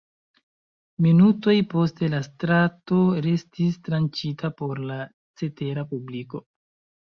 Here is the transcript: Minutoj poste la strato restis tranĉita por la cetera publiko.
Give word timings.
Minutoj 1.05 1.55
poste 1.73 2.09
la 2.15 2.23
strato 2.29 3.03
restis 3.27 3.79
tranĉita 3.91 4.53
por 4.63 4.85
la 4.91 5.01
cetera 5.45 5.89
publiko. 5.97 6.47